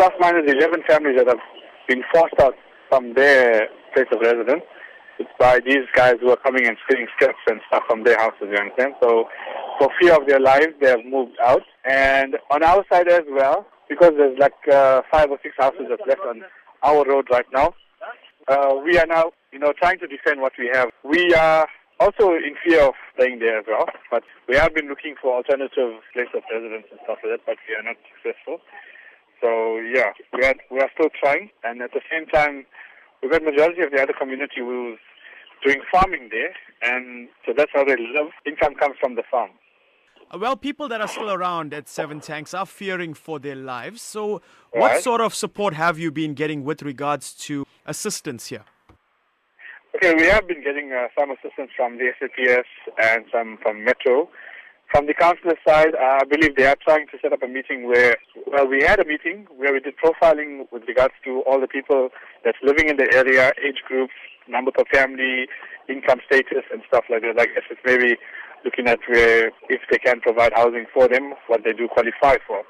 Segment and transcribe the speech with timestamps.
[0.00, 1.44] plus minus 11 families that have
[1.86, 2.54] been forced out
[2.88, 4.62] from their place of residence
[5.38, 8.56] by these guys who are coming and stealing skips and stuff from their houses, you
[8.56, 8.94] understand?
[9.02, 9.28] So
[9.78, 11.60] for fear of their lives, they have moved out.
[11.84, 16.08] And on our side as well, because there's like uh, five or six houses that's
[16.08, 16.44] left on
[16.82, 17.74] our road right now,
[18.48, 20.88] uh, we are now, you know, trying to defend what we have.
[21.04, 25.16] We are also in fear of staying there as well, but we have been looking
[25.20, 28.60] for alternative place of residence and stuff like that, but we are not successful.
[29.40, 32.66] So yeah, we are we are still trying, and at the same time,
[33.22, 34.98] we've got majority of the other community who's
[35.64, 38.28] doing farming there, and so that's how they live.
[38.46, 39.50] Income comes from the farm.
[40.32, 44.00] Uh, well, people that are still around at Seven Tanks are fearing for their lives.
[44.02, 45.02] So, what Right.
[45.02, 48.64] sort of support have you been getting with regards to assistance here?
[49.96, 52.68] Okay, we have been getting uh, some assistance from the SAPS
[53.02, 54.28] and some from Metro.
[54.90, 58.16] From the councillor side, I believe they are trying to set up a meeting where,
[58.48, 62.08] well, we had a meeting where we did profiling with regards to all the people
[62.44, 64.12] that's living in the area, age groups,
[64.48, 65.46] number per family,
[65.88, 67.38] income status, and stuff like that.
[67.38, 68.16] I guess it's maybe
[68.64, 72.64] looking at where if they can provide housing for them, what they do qualify for.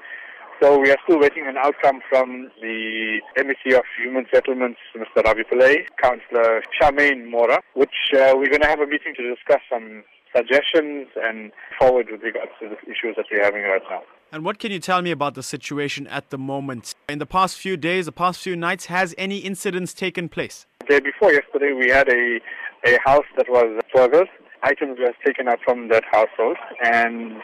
[0.61, 5.23] So we are still waiting an outcome from the MEC of Human Settlements, Mr.
[5.23, 9.61] Ravi Pillay, Councillor Charmaine Mora, which uh, we're going to have a meeting to discuss
[9.71, 10.03] some
[10.35, 14.01] suggestions and forward with regards to the issues that we're having right now.
[14.31, 16.95] And what can you tell me about the situation at the moment?
[17.09, 20.65] In the past few days, the past few nights, has any incidents taken place?
[20.79, 22.39] The day before yesterday, we had a,
[22.85, 24.29] a house that was burgled.
[24.63, 27.41] Items were taken out from that household, and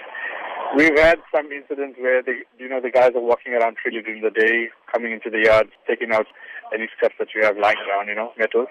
[0.78, 4.22] we've had some incidents where the you know the guys are walking around freely during
[4.22, 6.28] the day, coming into the yard, taking out
[6.74, 8.68] any stuff that you have lying around, you know, metals.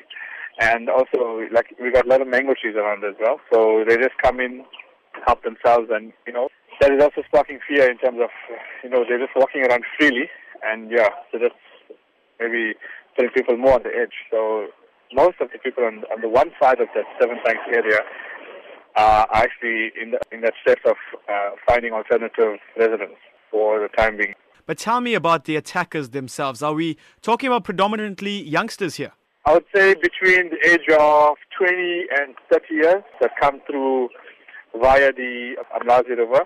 [0.58, 3.96] And also, like we got a lot of mango trees around as well, so they
[3.96, 4.64] just come in,
[5.26, 6.48] help themselves, and you know
[6.80, 8.30] that is also sparking fear in terms of
[8.82, 10.30] you know they're just walking around freely,
[10.64, 11.54] and yeah, so that's
[12.40, 12.72] maybe
[13.16, 14.16] putting people more on the edge.
[14.30, 14.68] So
[15.12, 18.00] most of the people on, on the one side of that Seven Tanks area
[18.96, 20.96] are actually in the, in that state of
[21.28, 23.16] uh, finding alternative residence
[23.50, 24.34] for the time being.
[24.64, 26.62] But tell me about the attackers themselves.
[26.62, 29.12] Are we talking about predominantly youngsters here?
[29.46, 34.08] I would say between the age of 20 and 30 years that come through
[34.80, 36.42] via the Umlazi River.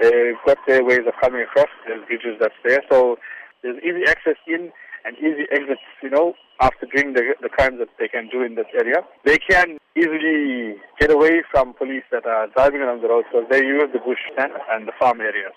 [0.00, 1.68] They've got their ways of coming across.
[1.86, 2.80] There's bridges that's there.
[2.90, 3.16] So
[3.62, 4.70] there's easy access in
[5.04, 8.54] and easy exits, you know, after doing the, the crimes that they can do in
[8.54, 9.02] this area.
[9.24, 13.66] They can easily get away from police that are driving along the road because they
[13.66, 15.52] use the bush and the farm areas.